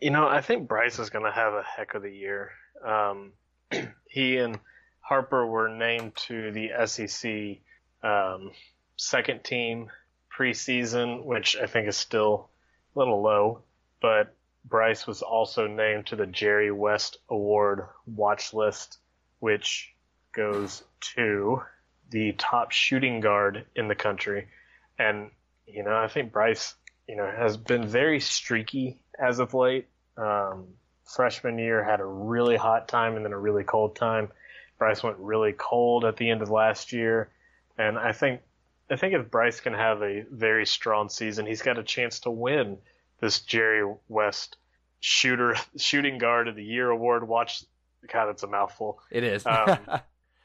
[0.00, 2.50] You know, I think Bryce is going to have a heck of a year.
[2.84, 3.32] Um,
[4.08, 4.58] he and
[5.00, 7.58] Harper were named to the SEC
[8.02, 8.50] um,
[8.96, 9.90] second team
[10.36, 12.48] preseason, which I think is still
[12.94, 13.62] a little low.
[14.00, 18.98] But Bryce was also named to the Jerry West Award watch list,
[19.40, 19.92] which
[20.32, 20.82] goes
[21.14, 21.62] to
[22.10, 24.48] the top shooting guard in the country.
[24.98, 25.30] And,
[25.66, 26.74] you know, I think Bryce
[27.08, 29.88] you know, has been very streaky as of late.
[30.16, 30.68] Um,
[31.04, 34.30] freshman year had a really hot time and then a really cold time.
[34.78, 37.30] Bryce went really cold at the end of last year,
[37.78, 38.40] and I think
[38.90, 42.30] I think if Bryce can have a very strong season, he's got a chance to
[42.30, 42.78] win
[43.22, 44.58] this Jerry West
[45.00, 47.26] shooter shooting guard of the year award.
[47.26, 47.64] Watch,
[48.12, 49.00] God, it's a mouthful.
[49.10, 49.46] It is.
[49.46, 49.78] um,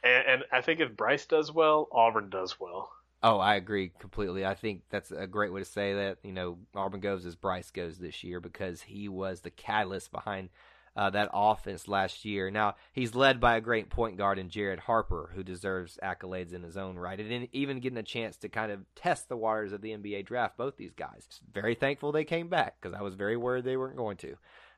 [0.04, 2.90] and, and I think if Bryce does well, Auburn does well.
[3.24, 4.46] Oh, I agree completely.
[4.46, 6.20] I think that's a great way to say that.
[6.24, 10.50] You know, Auburn goes as Bryce goes this year because he was the catalyst behind
[10.98, 12.50] uh, that offense last year.
[12.50, 16.64] Now, he's led by a great point guard in Jared Harper, who deserves accolades in
[16.64, 19.82] his own right, and even getting a chance to kind of test the waters of
[19.82, 21.28] the NBA draft, both these guys.
[21.54, 24.36] Very thankful they came back because I was very worried they weren't going to.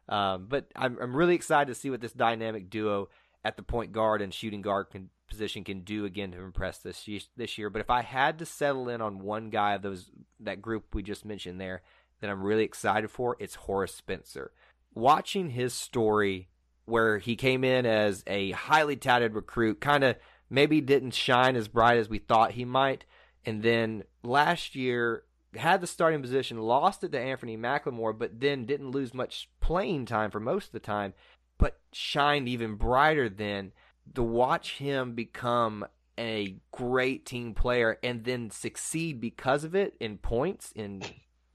[0.09, 3.07] Um, but I'm, I'm really excited to see what this dynamic duo
[3.45, 7.07] at the point guard and shooting guard can position can do again to impress this
[7.37, 7.69] this year.
[7.69, 11.03] But if I had to settle in on one guy of those that group we
[11.03, 11.81] just mentioned there
[12.19, 14.51] that I'm really excited for, it's Horace Spencer.
[14.99, 16.49] Watching his story
[16.83, 20.17] where he came in as a highly touted recruit, kind of
[20.49, 23.05] maybe didn't shine as bright as we thought he might,
[23.45, 25.23] and then last year
[25.55, 30.05] had the starting position, lost it to Anthony McLemore, but then didn't lose much playing
[30.05, 31.13] time for most of the time,
[31.57, 33.71] but shined even brighter then.
[34.15, 35.85] To watch him become
[36.17, 41.03] a great team player and then succeed because of it in points in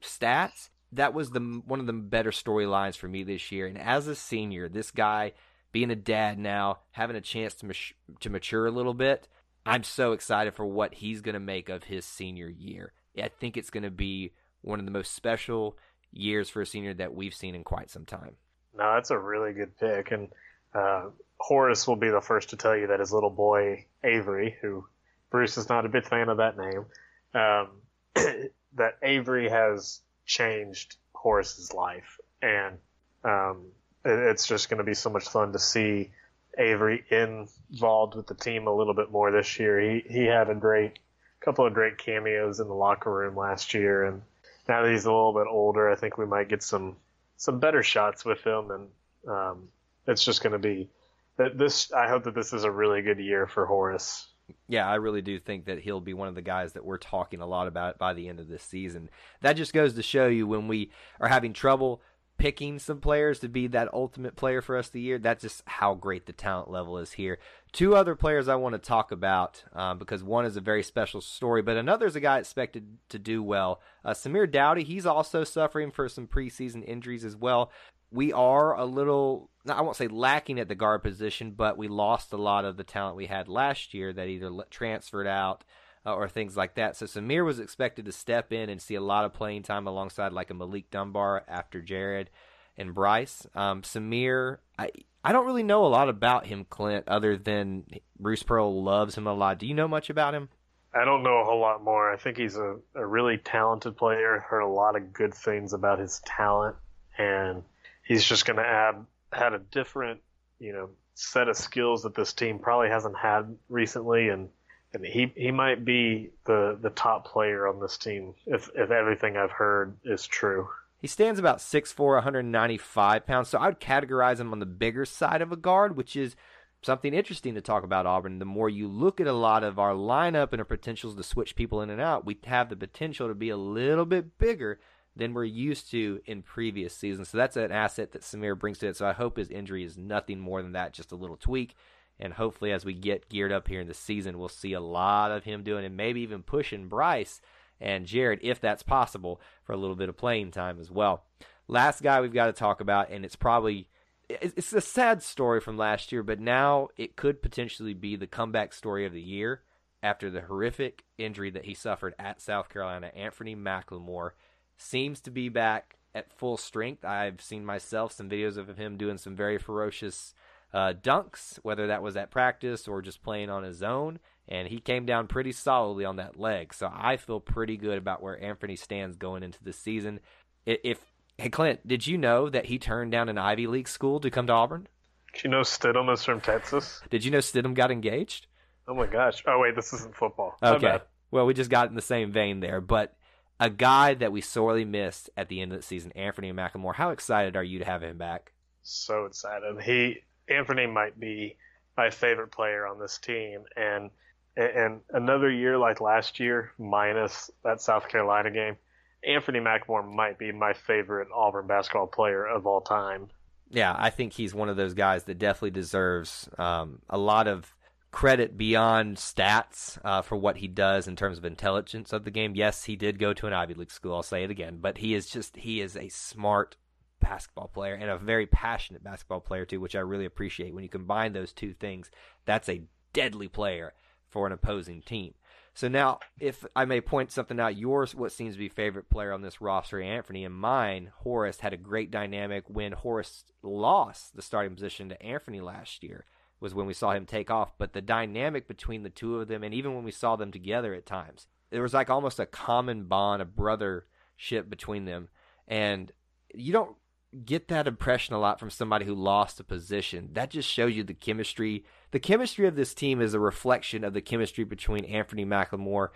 [0.01, 3.67] stats that was the one of the better storylines for me this year.
[3.67, 5.33] And as a senior this guy
[5.71, 7.73] being a dad now having a chance to
[8.19, 9.27] to mature a little bit
[9.65, 12.93] i'm so excited for what he's going to make of his senior year.
[13.21, 15.77] I think it's going to be one of the most special
[16.11, 18.35] years for a senior that we've seen in quite some time.
[18.77, 20.11] No that's a really good pick.
[20.11, 20.29] And
[20.73, 21.05] uh,
[21.39, 24.85] Horace will be the first to tell you that his little boy Avery, who
[25.29, 26.85] Bruce is not a big fan of that name,
[27.33, 27.69] um,
[28.75, 32.77] that Avery has changed Horace's life, and
[33.23, 33.65] um,
[34.03, 36.11] it's just going to be so much fun to see
[36.57, 39.79] Avery involved with the team a little bit more this year.
[39.79, 40.99] He he had a great
[41.41, 44.21] couple of great cameos in the locker room last year, and
[44.67, 46.95] now that he's a little bit older, I think we might get some
[47.37, 48.87] some better shots with him, and
[49.27, 49.67] um,
[50.07, 50.89] it's just going to be
[51.37, 51.91] this.
[51.91, 54.27] I hope that this is a really good year for Horace.
[54.67, 57.41] Yeah, I really do think that he'll be one of the guys that we're talking
[57.41, 59.09] a lot about by the end of this season.
[59.41, 62.01] That just goes to show you when we are having trouble
[62.37, 65.17] picking some players to be that ultimate player for us the year.
[65.17, 67.39] That's just how great the talent level is here.
[67.71, 71.21] Two other players I want to talk about um, because one is a very special
[71.21, 73.81] story, but another is a guy expected to do well.
[74.03, 77.71] Uh, Samir Doughty, he's also suffering for some preseason injuries as well.
[78.11, 82.33] We are a little, I won't say lacking at the guard position, but we lost
[82.33, 85.63] a lot of the talent we had last year that either transferred out
[86.05, 86.95] uh, or things like that.
[86.95, 90.33] So Samir was expected to step in and see a lot of playing time alongside
[90.33, 92.29] like a Malik Dunbar after Jared
[92.77, 93.47] and Bryce.
[93.55, 94.89] Um, Samir, I
[95.23, 97.85] I don't really know a lot about him, Clint, other than
[98.19, 99.57] Bruce Pearl loves him a lot.
[99.57, 100.49] Do you know much about him?
[100.93, 102.13] I don't know a whole lot more.
[102.13, 104.39] I think he's a, a really talented player.
[104.39, 106.75] Heard a lot of good things about his talent,
[107.17, 107.63] and
[108.05, 109.03] he's just going to add
[109.35, 110.21] had a different,
[110.59, 114.49] you know, set of skills that this team probably hasn't had recently, and
[114.93, 119.37] and he he might be the the top player on this team if if everything
[119.37, 120.69] I've heard is true.
[121.01, 125.41] He stands about 6'4", 195 pounds, so I would categorize him on the bigger side
[125.41, 126.35] of a guard, which is
[126.81, 128.39] something interesting to talk about Auburn.
[128.39, 131.55] The more you look at a lot of our lineup and our potentials to switch
[131.55, 134.79] people in and out, we have the potential to be a little bit bigger
[135.15, 137.29] than we're used to in previous seasons.
[137.29, 138.97] So that's an asset that Samir brings to it.
[138.97, 141.75] So I hope his injury is nothing more than that, just a little tweak.
[142.19, 145.31] And hopefully, as we get geared up here in the season, we'll see a lot
[145.31, 147.41] of him doing and maybe even pushing Bryce
[147.81, 151.25] and Jared, if that's possible, for a little bit of playing time as well.
[151.67, 153.89] Last guy we've got to talk about, and it's probably
[154.29, 158.73] it's a sad story from last year, but now it could potentially be the comeback
[158.73, 159.61] story of the year
[160.01, 163.11] after the horrific injury that he suffered at South Carolina.
[163.15, 164.31] Anthony McLemore
[164.77, 167.03] seems to be back at full strength.
[167.03, 170.33] I've seen myself some videos of him doing some very ferocious
[170.73, 174.19] uh, dunks, whether that was at practice or just playing on his own.
[174.47, 176.73] And he came down pretty solidly on that leg.
[176.73, 180.19] So I feel pretty good about where Anthony stands going into the season.
[180.65, 180.99] If
[181.37, 184.47] Hey Clint, did you know that he turned down an Ivy League school to come
[184.47, 184.87] to Auburn?
[185.33, 187.01] Did you know Stidham is from Texas?
[187.09, 188.47] Did you know Stidham got engaged?
[188.87, 189.43] Oh my gosh!
[189.45, 190.55] Oh wait, this isn't football.
[190.63, 190.99] Okay.
[191.31, 193.17] Well, we just got in the same vein there, but
[193.59, 196.95] a guy that we sorely missed at the end of the season, Anthony McLemore.
[196.95, 198.51] How excited are you to have him back?
[198.83, 199.81] So excited.
[199.81, 201.55] He Anthony might be
[201.97, 204.11] my favorite player on this team, and
[204.57, 208.77] and another year like last year, minus that South Carolina game,
[209.25, 213.29] Anthony McLemore might be my favorite Auburn basketball player of all time.
[213.69, 217.74] Yeah, I think he's one of those guys that definitely deserves um, a lot of
[218.15, 222.55] credit beyond stats uh, for what he does in terms of intelligence of the game.
[222.55, 224.15] Yes, he did go to an Ivy League school.
[224.15, 226.77] I'll say it again, but he is just he is a smart
[227.19, 230.73] basketball player and a very passionate basketball player too, which I really appreciate.
[230.73, 232.09] When you combine those two things,
[232.45, 233.93] that's a deadly player
[234.29, 235.33] for an opposing team.
[235.73, 239.33] So now, if I may point something out, yours, what seems to be favorite player
[239.33, 244.41] on this roster, Anthony, and mine, Horace, had a great dynamic when Horace lost the
[244.41, 246.23] starting position to Anthony last year,
[246.59, 247.77] was when we saw him take off.
[247.77, 250.93] But the dynamic between the two of them, and even when we saw them together
[250.93, 255.29] at times, there was like almost a common bond, a brothership between them.
[255.67, 256.11] And
[256.53, 256.95] you don't
[257.43, 260.29] get that impression a lot from somebody who lost a position.
[260.33, 261.83] That just shows you the chemistry.
[262.11, 266.09] The chemistry of this team is a reflection of the chemistry between Anthony McLemore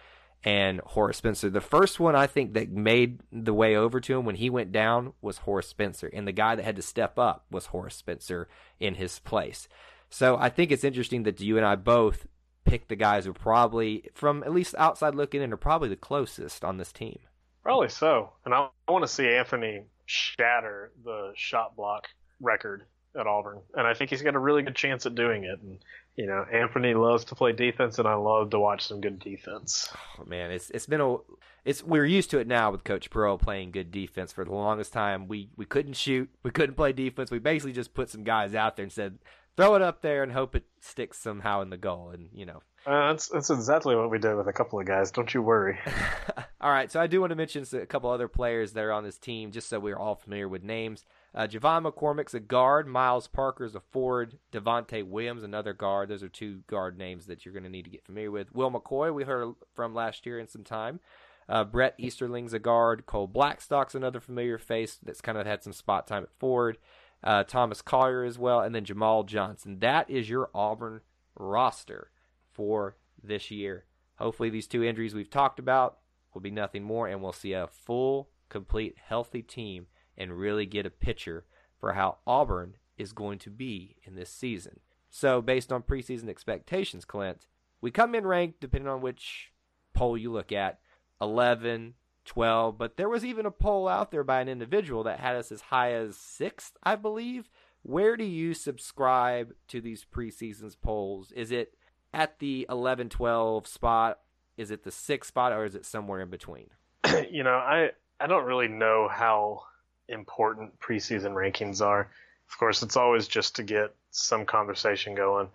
[0.44, 1.50] and Horace Spencer.
[1.50, 4.72] The first one I think that made the way over to him when he went
[4.72, 8.48] down was Horace Spencer, and the guy that had to step up was Horace Spencer
[8.80, 9.68] in his place.
[10.10, 12.26] So I think it's interesting that you and I both
[12.66, 16.64] pick the guys who probably, from at least outside looking in, are probably the closest
[16.64, 17.20] on this team.
[17.64, 18.34] Probably so.
[18.46, 22.08] And I, I want to see Anthony shatter the shot block
[22.42, 22.84] record
[23.20, 25.60] at Auburn, and I think he's got a really good chance at doing it.
[25.62, 25.80] And
[26.16, 29.92] you know, Anthony loves to play defense, and I love to watch some good defense.
[30.20, 31.18] Oh, man, it's it's been a
[31.66, 34.32] it's we're used to it now with Coach Pearl playing good defense.
[34.32, 37.32] For the longest time, we we couldn't shoot, we couldn't play defense.
[37.32, 39.18] We basically just put some guys out there and said,
[39.60, 42.12] throw it up there and hope it sticks somehow in the goal.
[42.14, 45.12] And you know, uh, that's that's exactly what we did with a couple of guys.
[45.12, 45.78] Don't you worry.
[46.62, 49.04] all right, so I do want to mention a couple other players that are on
[49.04, 51.06] this team, just so we're all familiar with names.
[51.36, 52.88] Uh, J'Von McCormick's a guard.
[52.88, 54.40] Miles Parker's a forward.
[54.52, 56.10] Devonte Williams, another guard.
[56.10, 58.54] Those are two guard names that you're going to need to get familiar with.
[58.56, 61.02] Will Macoy, we heard from last year in some time.
[61.50, 63.08] Uh, Brett Easterling's a guard.
[63.08, 66.78] Cole Blackstock's another familiar face that's kind of had some spot time at forward.
[67.24, 69.80] Uh, Thomas Collier as well, and then Jamal Johnson.
[69.80, 71.02] That is your Auburn
[71.36, 72.12] roster
[72.52, 73.86] for this year.
[74.16, 75.98] Hopefully, these two injuries we've talked about
[76.34, 80.86] will be nothing more, and we'll see a full, complete, healthy team and really get
[80.86, 81.46] a picture
[81.80, 84.82] for how Auburn is going to be in this season.
[85.10, 87.48] So, based on preseason expectations, Clint,
[87.82, 89.52] we come in ranked, depending on which
[89.94, 90.80] poll you look at,
[91.22, 95.36] 11, 12, but there was even a poll out there by an individual that had
[95.36, 97.50] us as high as 6th, I believe.
[97.82, 101.32] Where do you subscribe to these preseasons polls?
[101.32, 101.74] Is it
[102.14, 104.20] at the 11 12 spot?
[104.58, 106.70] Is it the 6th spot or is it somewhere in between?
[107.32, 109.62] you know, I I don't really know how
[110.10, 112.10] important preseason rankings are.
[112.50, 115.48] Of course, it's always just to get some conversation going.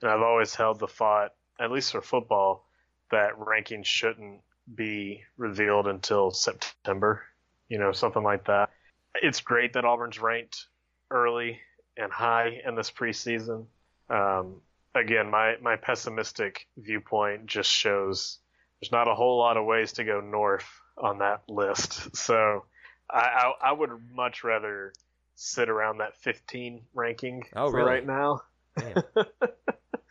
[0.00, 2.66] And I've always held the thought, at least for football,
[3.10, 4.40] that rankings shouldn't
[4.74, 7.22] be revealed until September,
[7.68, 8.70] you know, something like that.
[9.14, 10.66] It's great that Auburn's ranked
[11.10, 11.60] early
[11.96, 13.66] and high in this preseason.
[14.08, 14.60] Um,
[14.94, 18.38] again, my, my pessimistic viewpoint just shows
[18.80, 22.16] there's not a whole lot of ways to go north on that list.
[22.16, 22.64] So
[23.10, 24.92] I, I, I would much rather
[25.34, 27.90] sit around that 15 ranking oh, for really?
[27.90, 28.42] right now.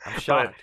[0.05, 0.59] I'm shocked.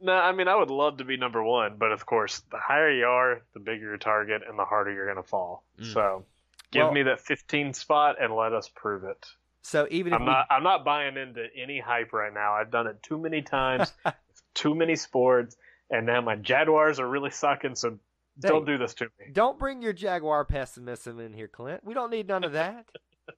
[0.00, 2.90] No, I mean I would love to be number one, but of course, the higher
[2.90, 5.64] you are, the bigger your target, and the harder you're going to fall.
[5.80, 5.92] Mm.
[5.92, 6.24] So,
[6.70, 9.26] give Well- me that 15 spot and let us prove it.
[9.62, 10.46] So even if I'm we, not.
[10.50, 12.54] I'm not buying into any hype right now.
[12.54, 13.92] I've done it too many times,
[14.54, 15.56] too many sports,
[15.90, 17.74] and now my Jaguars are really sucking.
[17.74, 17.98] So
[18.40, 19.26] don't do this to me.
[19.32, 21.82] don't bring your Jaguar pessimism in here, Clint.
[21.84, 22.86] We don't need none of that.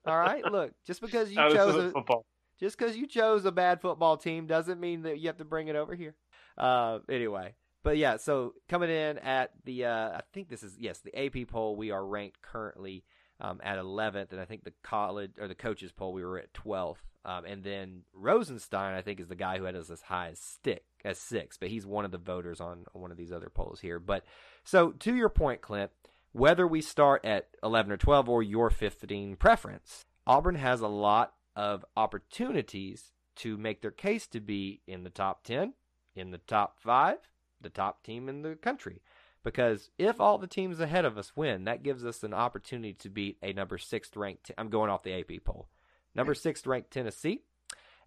[0.05, 2.23] All right, look, just because you No, chose a, football.
[2.59, 5.67] just because you chose a bad football team doesn't mean that you have to bring
[5.67, 6.15] it over here.
[6.57, 10.99] Uh, anyway, but yeah, so coming in at the, uh, I think this is yes,
[10.99, 11.75] the AP poll.
[11.75, 13.03] We are ranked currently
[13.39, 16.53] um, at 11th, and I think the college or the coaches poll we were at
[16.53, 16.97] 12th.
[17.23, 20.39] Um, and then Rosenstein, I think, is the guy who had us as high as
[20.39, 23.79] stick as six, but he's one of the voters on one of these other polls
[23.79, 23.99] here.
[23.99, 24.25] But
[24.63, 25.91] so to your point, Clint,
[26.31, 31.33] whether we start at 11 or 12 or your 15 preference, Auburn has a lot
[31.55, 35.73] of opportunities to make their case to be in the top 10,
[36.15, 37.17] in the top 5,
[37.61, 39.01] the top team in the country.
[39.43, 43.09] Because if all the teams ahead of us win, that gives us an opportunity to
[43.09, 45.67] beat a number 6th ranked I'm going off the AP poll.
[46.13, 47.41] Number 6th ranked Tennessee,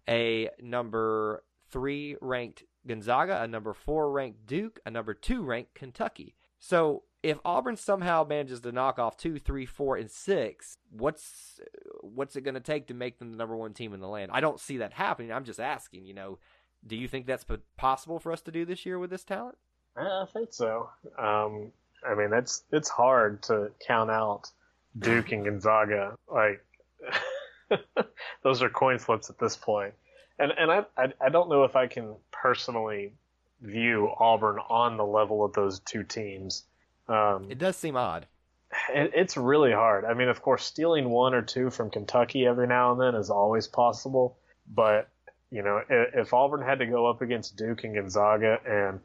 [0.07, 6.35] a number 3 ranked Gonzaga, a number 4 ranked Duke, a number 2 ranked Kentucky.
[6.59, 11.59] So if Auburn somehow manages to knock off two, three, four, and six, what's
[12.01, 14.29] what's it going to take to make them the number one team in the land?
[14.31, 15.31] I don't see that happening.
[15.31, 16.05] I'm just asking.
[16.05, 16.37] You know,
[16.87, 17.45] do you think that's
[17.77, 19.57] possible for us to do this year with this talent?
[19.97, 20.89] I think so.
[21.17, 21.71] Um,
[22.07, 24.51] I mean, it's it's hard to count out
[24.99, 26.17] Duke and Gonzaga.
[26.31, 26.63] Like
[28.43, 29.93] those are coin flips at this point.
[30.39, 33.13] And and I, I I don't know if I can personally
[33.61, 36.65] view Auburn on the level of those two teams.
[37.07, 38.27] Um, It does seem odd.
[38.93, 40.03] it, it's really hard.
[40.05, 43.29] I mean, of course, stealing one or two from Kentucky every now and then is
[43.29, 44.37] always possible.
[44.67, 45.07] But
[45.51, 48.99] you know, if, Auburn had to go up against Duke and Gonzaga and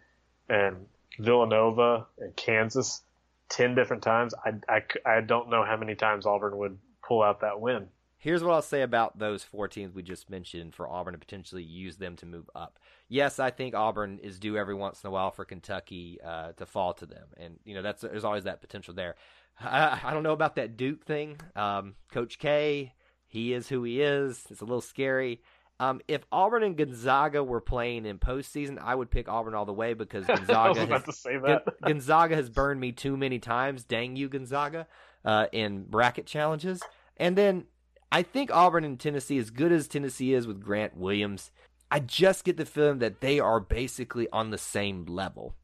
[0.48, 0.86] and
[1.18, 3.02] Villanova and Kansas
[3.48, 4.34] ten different times,
[4.68, 7.88] I I don't know how many times Auburn would pull out that win.
[8.18, 11.62] Here's what I'll say about those four teams we just mentioned for Auburn to potentially
[11.62, 12.78] use them to move up.
[13.08, 16.66] Yes, I think Auburn is due every once in a while for Kentucky uh, to
[16.66, 19.16] fall to them, and you know that's there's always that potential there.
[19.60, 21.38] I, I don't know about that Duke thing.
[21.56, 22.92] Um, Coach K,
[23.26, 24.44] he is who he is.
[24.50, 25.40] It's a little scary.
[25.80, 29.72] Um, if Auburn and Gonzaga were playing in postseason, I would pick Auburn all the
[29.72, 31.64] way because Gonzaga has, to say that.
[31.82, 33.82] Gonzaga has burned me too many times.
[33.82, 34.86] Dang you, Gonzaga,
[35.24, 36.82] uh, in bracket challenges.
[37.16, 37.64] And then
[38.12, 41.50] I think Auburn and Tennessee, as good as Tennessee is with Grant Williams,
[41.90, 45.54] I just get the feeling that they are basically on the same level.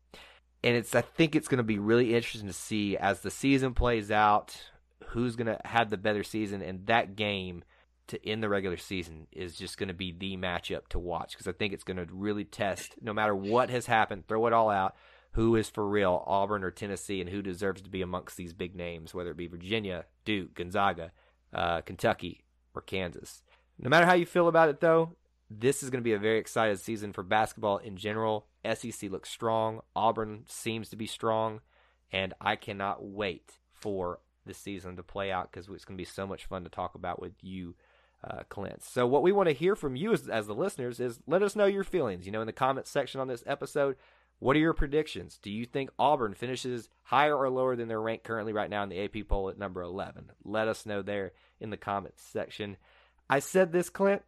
[0.65, 3.75] And it's I think it's going to be really interesting to see as the season
[3.75, 4.57] plays out
[5.09, 7.65] who's going to have the better season and that game
[8.09, 11.49] to end the regular season is just going to be the matchup to watch because
[11.49, 14.71] I think it's going to really test no matter what has happened, throw it all
[14.71, 14.95] out,
[15.33, 18.75] who is for real, Auburn or Tennessee, and who deserves to be amongst these big
[18.75, 21.13] names, whether it be Virginia, Duke, Gonzaga,
[21.53, 23.43] uh, Kentucky, or Kansas.
[23.79, 25.17] No matter how you feel about it, though,
[25.51, 28.47] this is going to be a very excited season for basketball in general.
[28.75, 29.81] SEC looks strong.
[29.95, 31.61] Auburn seems to be strong.
[32.13, 36.05] And I cannot wait for the season to play out because it's going to be
[36.05, 37.75] so much fun to talk about with you,
[38.25, 38.83] uh, Clint.
[38.83, 41.57] So, what we want to hear from you as, as the listeners is let us
[41.57, 42.27] know your feelings.
[42.27, 43.97] You know, in the comments section on this episode,
[44.39, 45.39] what are your predictions?
[45.41, 48.89] Do you think Auburn finishes higher or lower than their rank currently right now in
[48.89, 50.31] the AP poll at number 11?
[50.45, 52.77] Let us know there in the comments section.
[53.31, 54.23] I said this, Clint.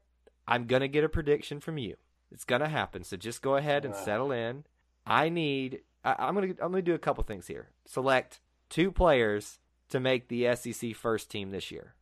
[0.47, 1.97] I'm going to get a prediction from you.
[2.30, 3.05] It's going to happen.
[3.05, 4.64] So just go ahead and settle in.
[5.07, 7.68] I need, I, am gonna I'm gonna do a couple things here.
[7.86, 9.59] Select two players
[9.91, 11.95] to make the SEC first team this year.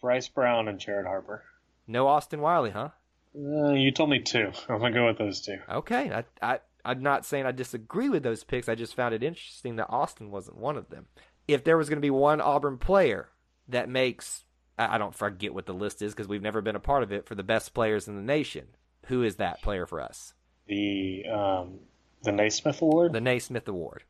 [0.00, 1.42] Bryce Brown and Jared Harper.
[1.86, 2.90] No Austin Wiley, huh?
[3.36, 4.52] Uh, you told me two.
[4.68, 5.58] I'm gonna go with those two.
[5.68, 8.68] Okay, I, I I'm not saying I disagree with those picks.
[8.68, 11.06] I just found it interesting that Austin wasn't one of them.
[11.48, 13.28] If there was going to be one Auburn player
[13.68, 14.44] that makes
[14.78, 17.26] I don't forget what the list is because we've never been a part of it
[17.26, 18.66] for the best players in the nation.
[19.06, 20.34] Who is that player for us?
[20.66, 21.78] The um,
[22.22, 23.12] the Naismith Award.
[23.12, 24.04] The Naismith Award.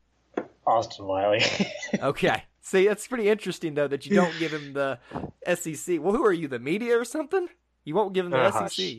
[0.66, 1.44] Austin Wiley.
[2.00, 2.44] okay.
[2.66, 4.98] See, it's pretty interesting though that you don't give him the
[5.54, 6.02] SEC.
[6.02, 7.48] Well, who are you, the media or something?
[7.84, 8.96] You won't give him the uh, SEC.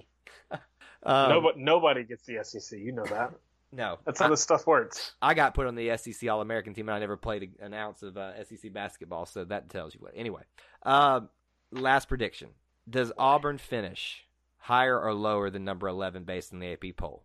[1.04, 2.80] um, nobody, nobody gets the SEC.
[2.80, 3.34] You know that.
[3.74, 5.12] No, that's how I, this stuff works.
[5.22, 8.04] I got put on the SEC All American team, and I never played an ounce
[8.04, 10.14] of uh, SEC basketball, so that tells you what.
[10.16, 10.44] Anyway,
[10.84, 11.28] um,
[11.70, 12.52] last prediction:
[12.90, 14.26] Does Auburn finish
[14.60, 17.24] higher or lower than number eleven based on the AP poll?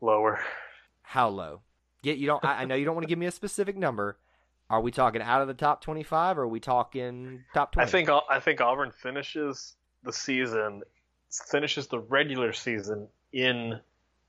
[0.00, 0.38] Lower.
[1.02, 1.62] How low?
[2.04, 2.44] Get you don't.
[2.44, 4.16] I, I know you don't want to give me a specific number.
[4.70, 7.88] Are we talking out of the top twenty-five, or are we talking top twenty?
[7.88, 10.82] I think I think Auburn finishes the season,
[11.50, 13.80] finishes the regular season in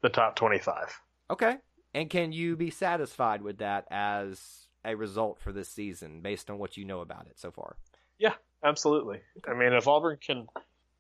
[0.02, 1.00] the top 25.
[1.30, 1.58] Okay.
[1.94, 6.58] And can you be satisfied with that as a result for this season based on
[6.58, 7.76] what you know about it so far?
[8.18, 8.34] Yeah,
[8.64, 9.20] absolutely.
[9.48, 10.48] I mean, if Auburn can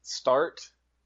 [0.01, 0.61] start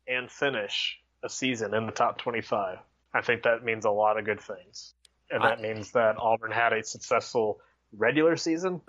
[0.07, 2.77] and finish a season in the top 25,
[3.13, 4.93] I think that means a lot of good things.
[5.31, 7.59] And that I, means that Auburn had a successful
[7.97, 8.81] regular season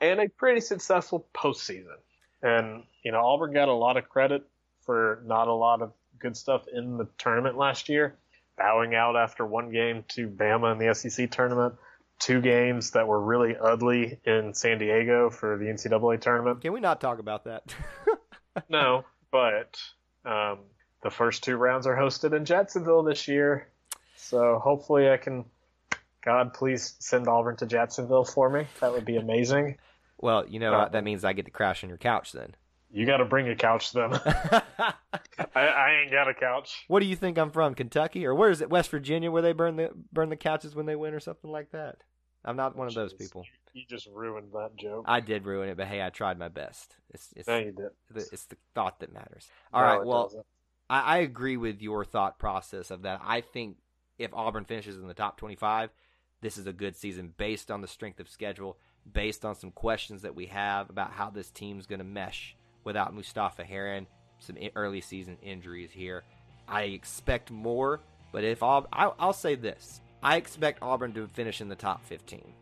[0.00, 1.96] and a pretty successful postseason.
[2.42, 4.42] And, you know, Auburn got a lot of credit
[4.84, 8.16] for not a lot of good stuff in the tournament last year
[8.56, 11.74] bowing out after one game to Bama in the SEC tournament,
[12.18, 16.60] two games that were really ugly in San Diego for the NCAA tournament.
[16.60, 17.74] Can we not talk about that?
[18.68, 19.80] no, but
[20.24, 20.60] um,
[21.02, 23.68] the first two rounds are hosted in Jacksonville this year.
[24.16, 25.44] So hopefully I can,
[26.24, 28.66] God, please send Auburn to Jacksonville for me.
[28.80, 29.76] That would be amazing.
[30.18, 32.54] Well, you know, uh, that means I get to crash on your couch then.
[32.92, 34.12] You got to bring a couch then.
[34.22, 34.94] I,
[35.54, 36.84] I, ain't got a couch.
[36.88, 37.74] What do you think I'm from?
[37.74, 38.70] Kentucky or where is it?
[38.70, 41.72] West Virginia, where they burn the burn the couches when they win or something like
[41.72, 41.96] that.
[42.44, 43.44] I'm not one of those people.
[43.72, 45.04] You just ruined that joke.
[45.08, 46.96] I did ruin it, but hey, I tried my best.
[47.10, 47.90] It's it's, no, you did.
[48.32, 49.48] it's the thought that matters.
[49.72, 50.44] All no, right, well,
[50.90, 53.20] I, I agree with your thought process of that.
[53.24, 53.76] I think
[54.18, 55.90] if Auburn finishes in the top 25,
[56.42, 58.76] this is a good season based on the strength of schedule,
[59.10, 63.14] based on some questions that we have about how this team's going to mesh without
[63.14, 64.06] Mustapha Heron,
[64.38, 66.24] some early season injuries here.
[66.68, 68.00] I expect more,
[68.32, 72.52] but if I'll, I'll say this I expect Auburn to finish in the top 15.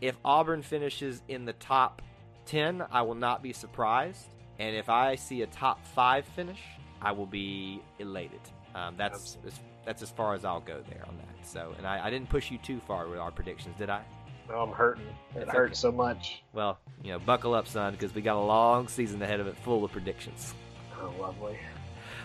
[0.00, 2.02] If Auburn finishes in the top
[2.46, 4.26] 10, I will not be surprised.
[4.58, 6.60] And if I see a top five finish,
[7.02, 8.40] I will be elated.
[8.74, 11.46] Um, that's as, that's as far as I'll go there on that.
[11.46, 14.02] So, and I, I didn't push you too far with our predictions, did I?
[14.50, 15.06] Oh, I'm hurting.
[15.34, 15.90] It it's hurts okay.
[15.90, 16.42] so much.
[16.52, 19.56] Well, you know, buckle up, son, because we got a long season ahead of it
[19.56, 20.52] full of predictions.
[21.00, 21.58] Oh, lovely.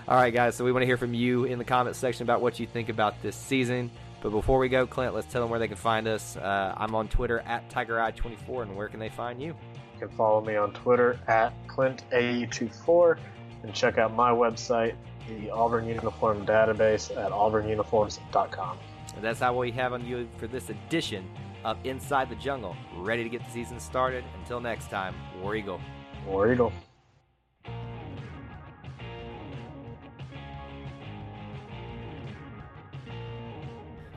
[0.10, 0.56] All right, guys.
[0.56, 2.90] So we want to hear from you in the comments section about what you think
[2.90, 3.90] about this season.
[4.22, 6.36] But before we go, Clint, let's tell them where they can find us.
[6.36, 9.56] Uh, I'm on Twitter at TigerEye24, and where can they find you?
[9.94, 13.20] You can follow me on Twitter at ClintAE24
[13.64, 14.96] and check out my website,
[15.28, 18.78] the Auburn Uniform Database at auburnuniforms.com.
[19.16, 21.30] And that's how we have on you for this edition
[21.64, 24.24] of inside the jungle, ready to get the season started.
[24.40, 25.80] Until next time, War Eagle.
[26.26, 26.74] War Eagle.